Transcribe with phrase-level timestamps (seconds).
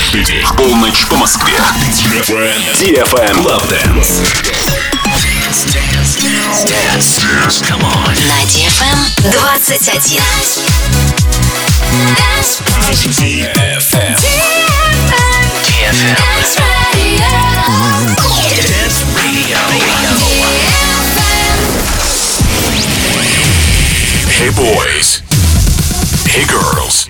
[0.00, 1.54] Каждый день в полночь по Москве.
[2.80, 4.22] DFM Love Dance.
[6.66, 7.20] Dance.
[7.62, 8.14] Come on.
[8.26, 8.98] На DFM
[9.30, 10.22] 21.
[12.16, 12.62] Dance.
[13.20, 14.16] DFM.
[15.62, 16.16] DFM.
[18.66, 19.58] Dance Radio.
[19.58, 19.58] Dance Radio.
[24.38, 25.22] Hey boys.
[26.26, 27.09] Hey girls.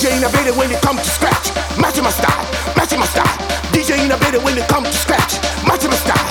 [0.00, 1.52] DJ innovative when it comes to scratch.
[1.76, 3.36] Matching my style, matching my style.
[3.70, 5.36] DJ innovative when it comes to scratch.
[5.68, 6.24] Matching my style.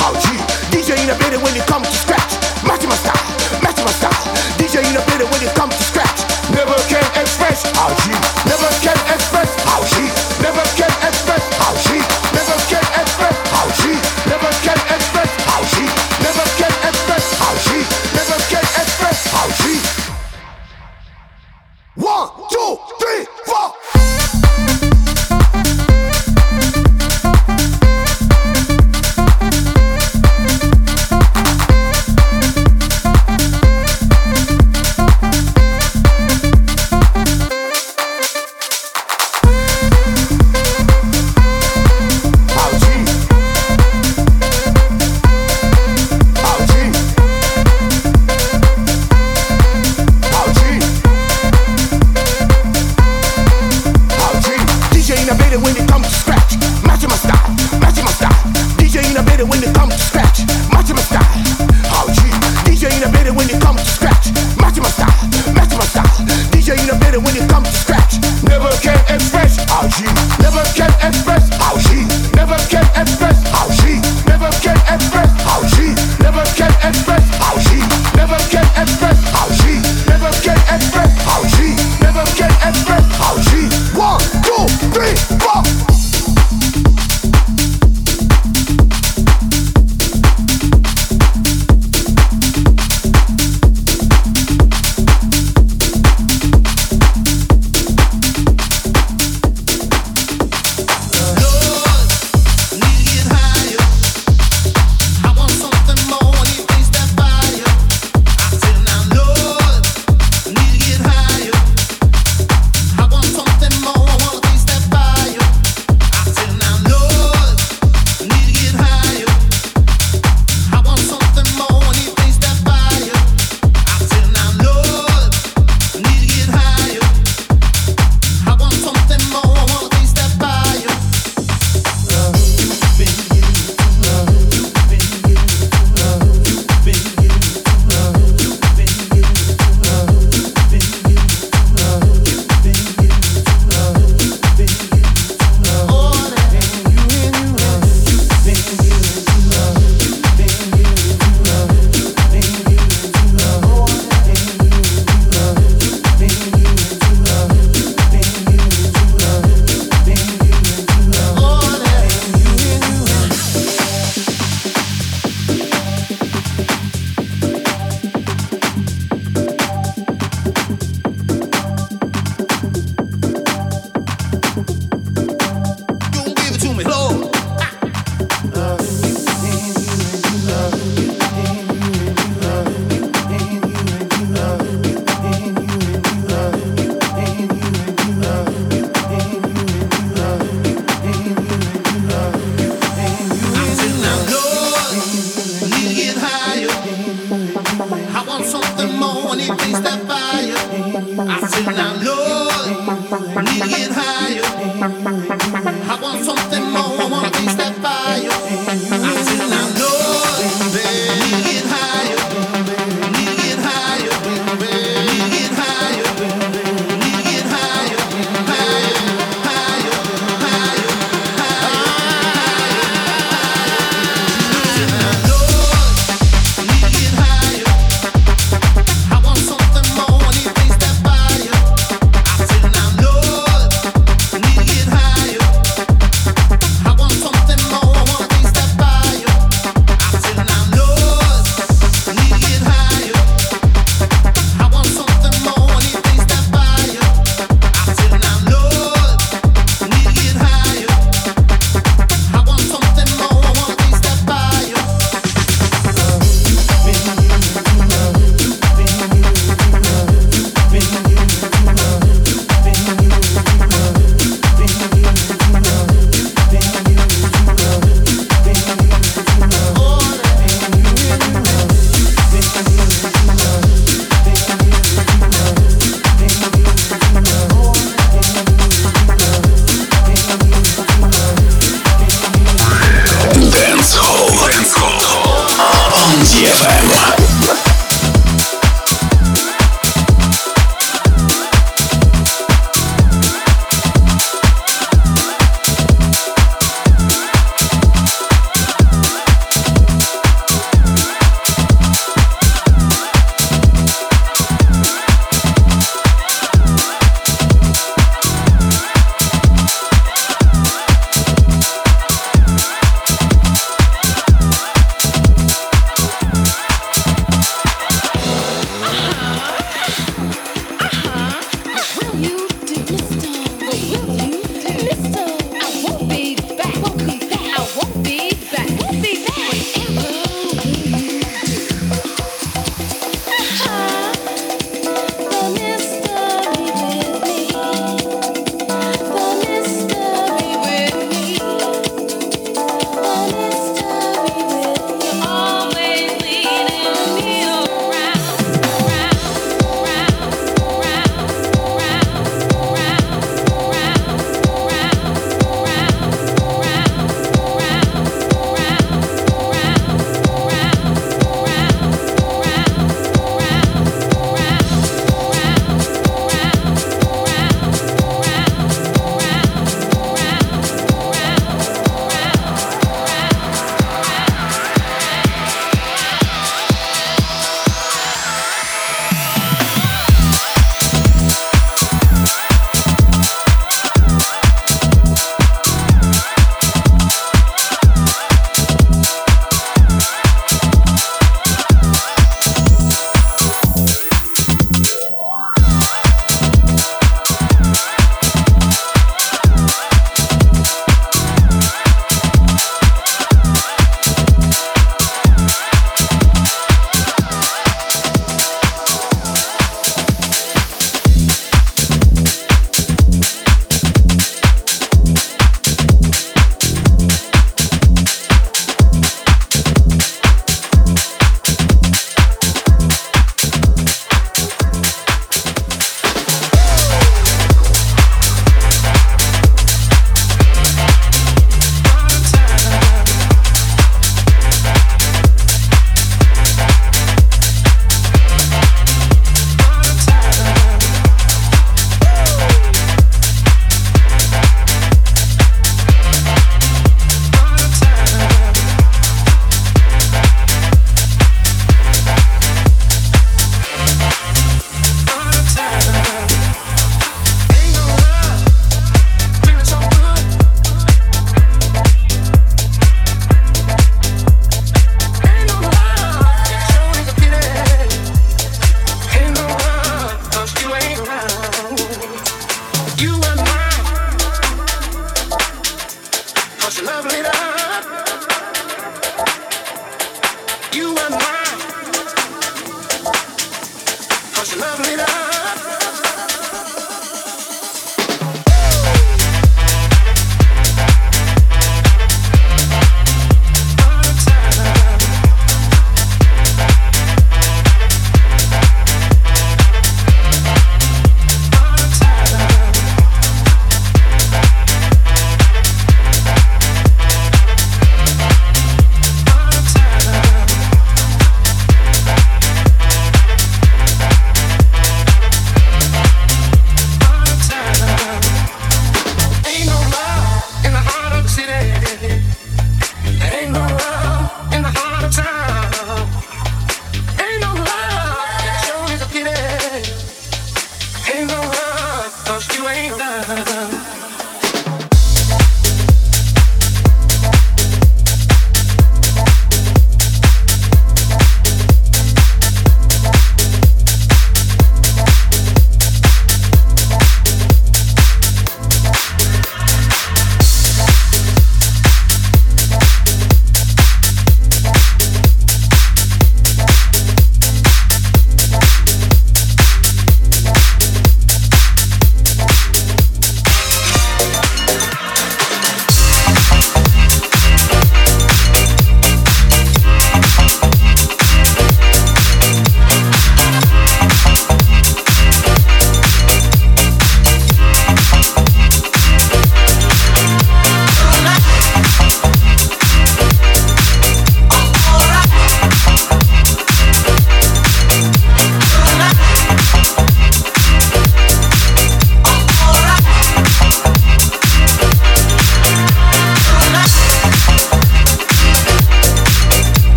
[0.00, 0.40] Oh gee.
[0.72, 2.32] DJ innovative when it comes to scratch.
[2.64, 3.20] Matching my style,
[3.60, 4.24] matching my style.
[4.56, 6.24] DJ innovative when it comes to scratch.
[6.56, 7.68] Never can express.
[7.76, 8.11] Oh gee.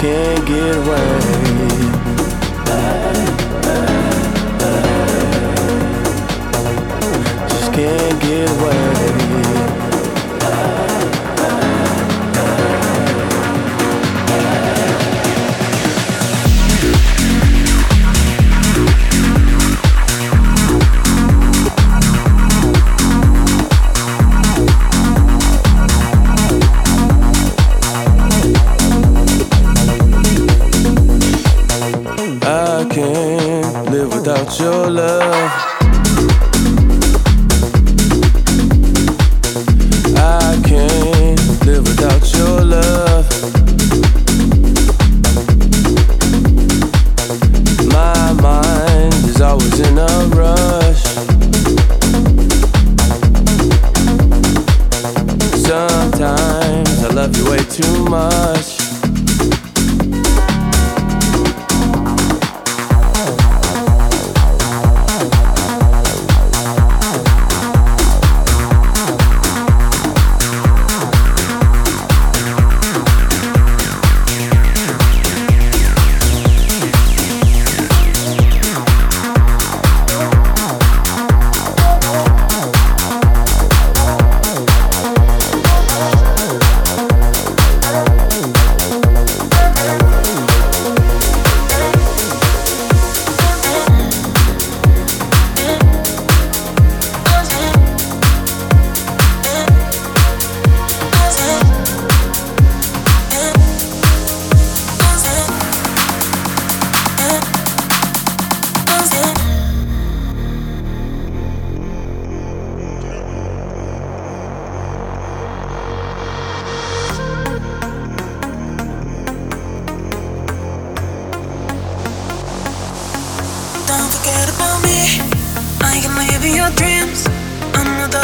[0.00, 0.96] Can't get away.
[7.50, 8.69] Just can't get away.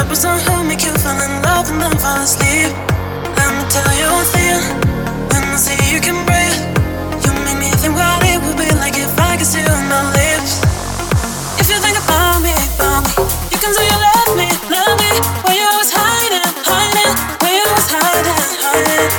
[0.08, 2.70] I'm not who make you fall in love and then fall asleep.
[3.34, 4.62] Let me tell you one thing.
[5.34, 6.62] When I see you can breathe,
[7.26, 9.88] you make me think what it would be like if I could see you on
[9.88, 10.62] my lips.
[11.58, 15.10] If you think about me, about me, you can say you love me, love me.
[15.42, 17.12] Where you was hiding, hiding.
[17.42, 19.15] Where you was hiding, hiding.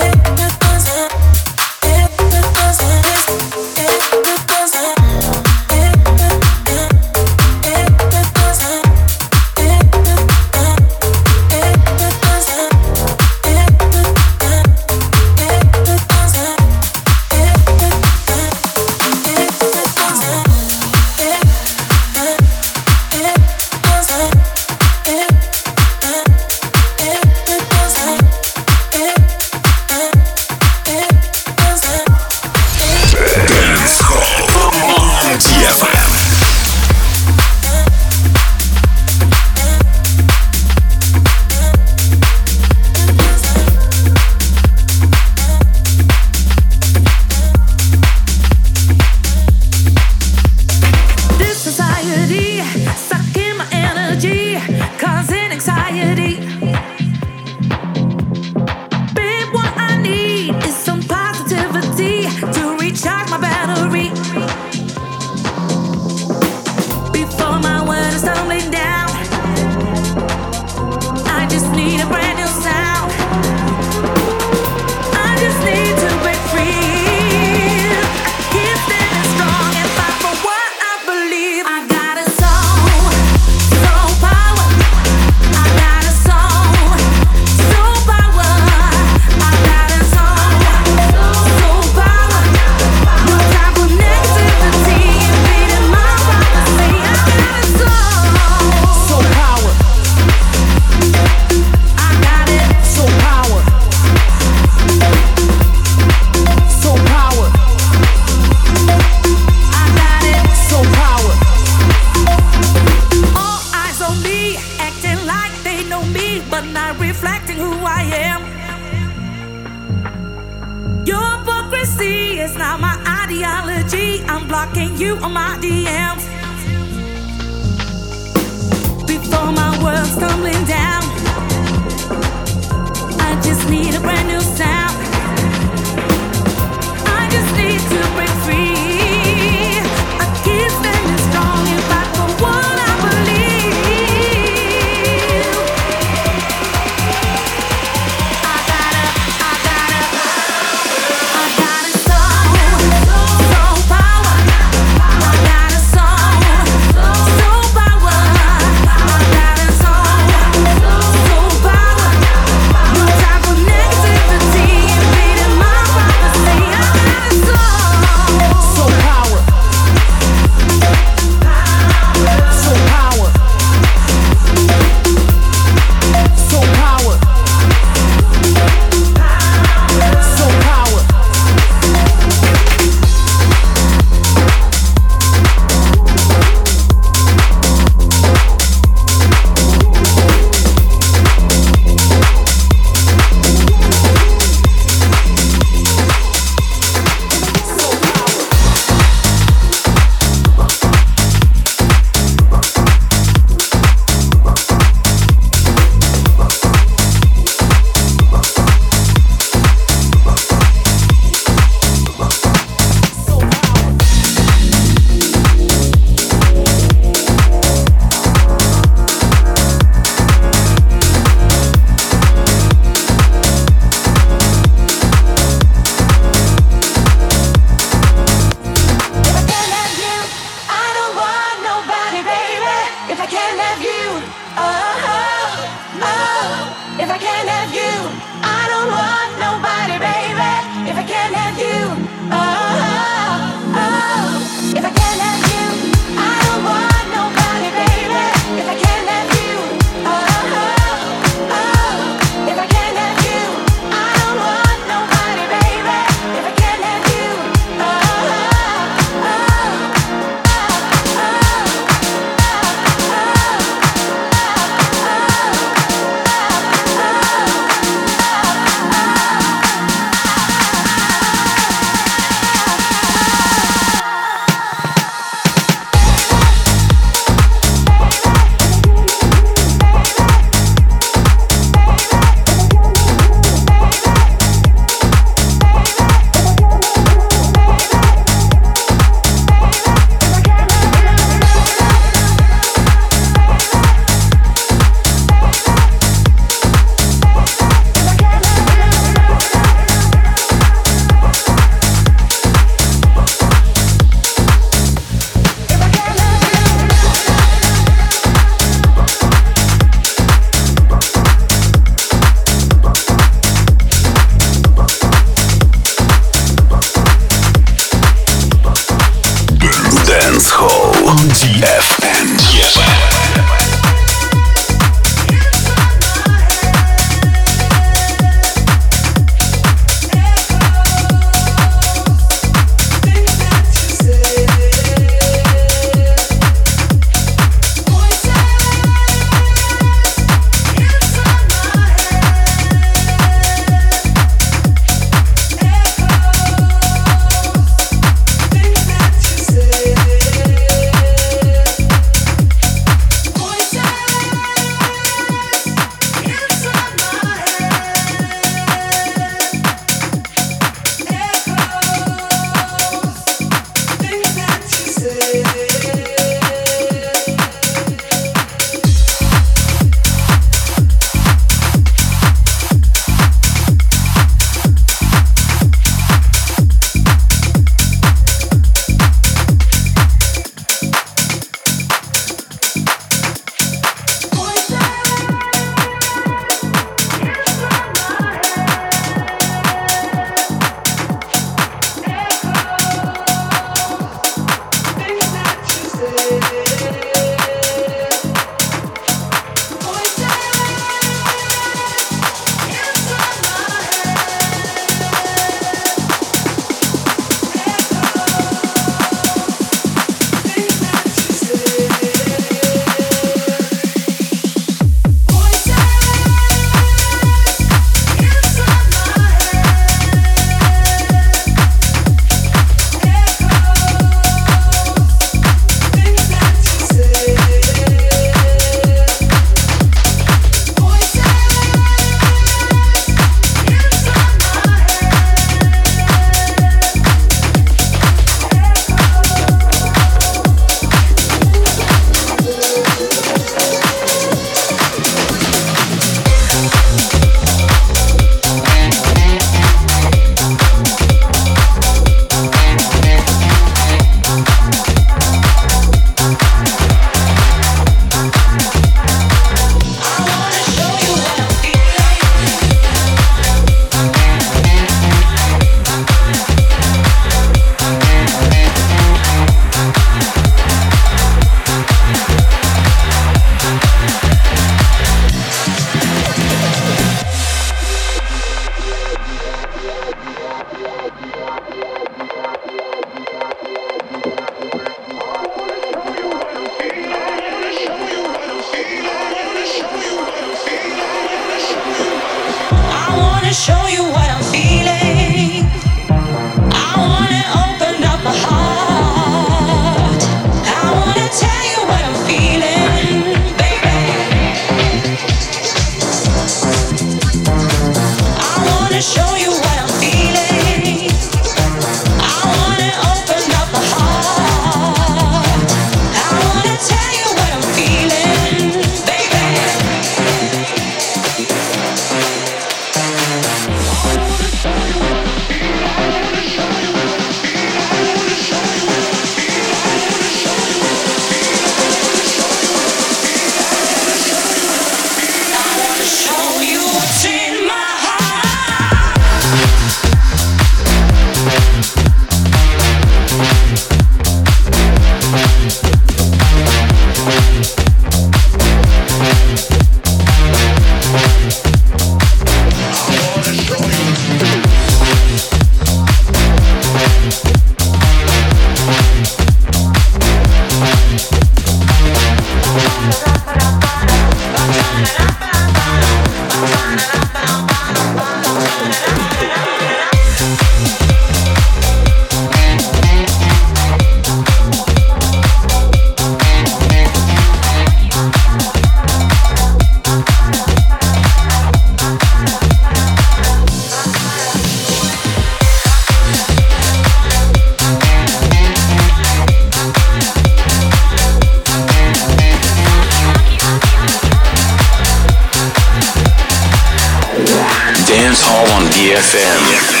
[599.09, 600.00] Heaven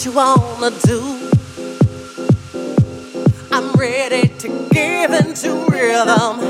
[0.00, 1.00] what you wanna do.
[3.52, 6.40] I'm ready to give into rhythm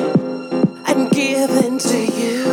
[0.86, 2.49] and give into you.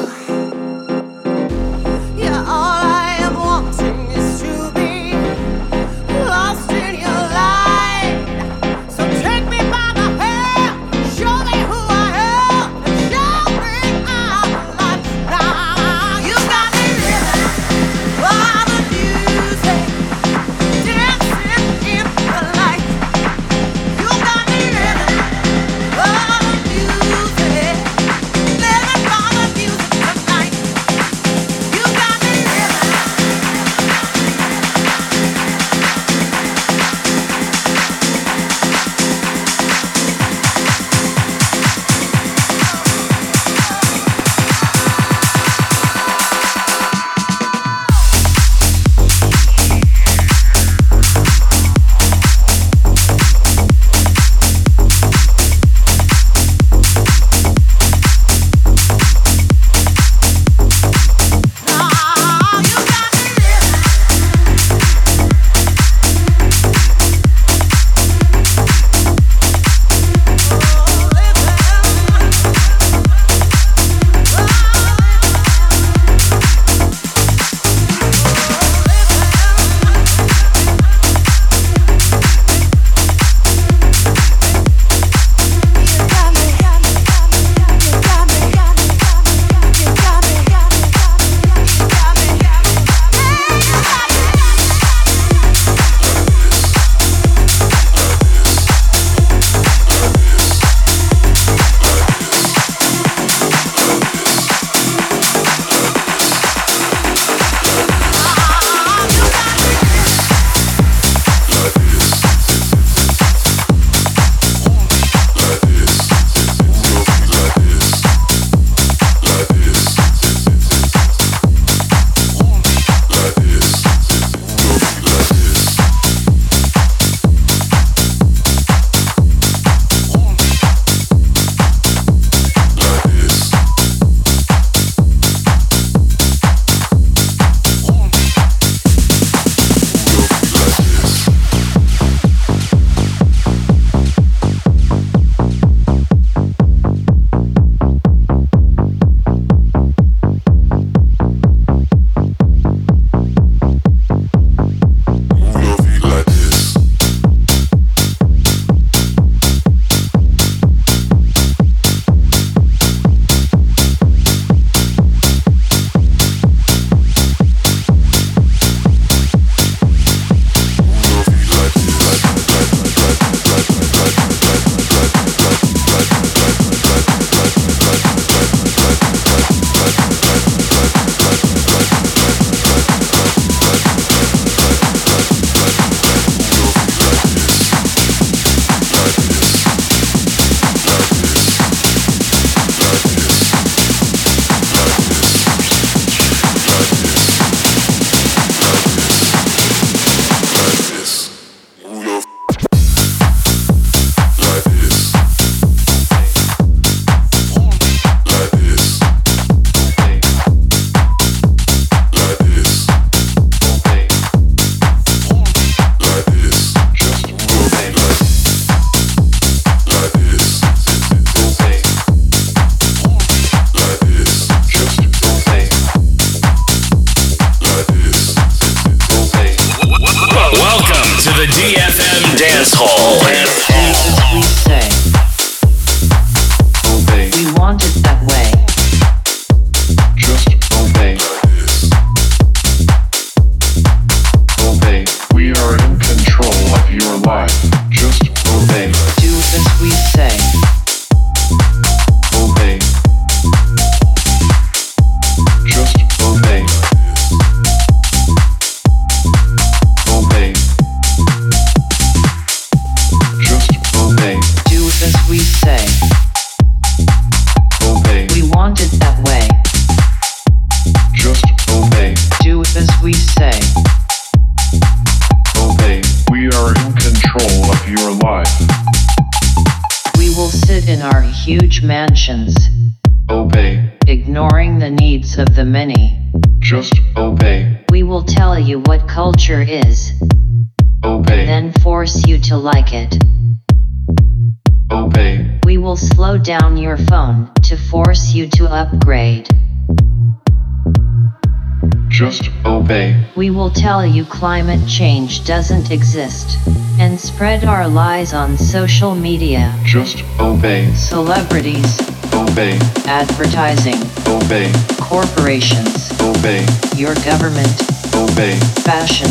[304.26, 306.58] Climate change doesn't exist
[307.00, 309.74] and spread our lies on social media.
[309.84, 310.92] Just obey.
[310.94, 312.00] Celebrities,
[312.34, 312.78] Obey.
[313.06, 314.72] advertising, Obey.
[315.00, 316.66] corporations, Obey.
[316.96, 317.76] your government,
[318.16, 318.56] Obey.
[318.84, 319.30] fashion,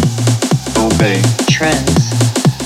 [0.78, 1.20] Obey.
[1.48, 2.12] trends,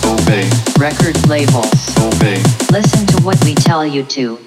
[0.04, 0.48] Obey.
[0.78, 1.96] record labels.
[1.98, 2.42] Obey.
[2.70, 4.38] Listen to what we tell you to.